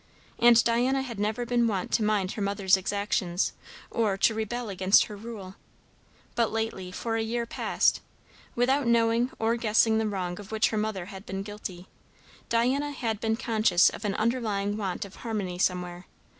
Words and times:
And 0.39 0.63
Diana 0.63 1.03
had 1.03 1.19
never 1.19 1.45
been 1.45 1.67
wont 1.67 1.91
to 1.91 2.03
mind 2.03 2.31
her 2.31 2.41
mother's 2.41 2.75
exactions, 2.75 3.53
or 3.91 4.17
to 4.17 4.33
rebel 4.33 4.67
against 4.67 5.03
her 5.05 5.15
rule; 5.15 5.57
but 6.33 6.51
lately, 6.51 6.91
for 6.91 7.17
a 7.17 7.21
year 7.21 7.45
past, 7.45 8.01
without 8.55 8.87
knowing 8.87 9.29
or 9.37 9.55
guessing 9.57 9.99
the 9.99 10.07
wrong 10.07 10.39
of 10.39 10.51
which 10.51 10.69
her 10.69 10.75
mother 10.77 11.05
had 11.05 11.23
been 11.27 11.43
guilty, 11.43 11.87
Diana 12.49 12.89
had 12.93 13.19
been 13.19 13.35
conscious 13.35 13.89
of 13.91 14.03
an 14.03 14.15
underlying 14.15 14.75
want 14.75 15.05
of 15.05 15.17
harmony 15.17 15.59
somewhere. 15.59 16.07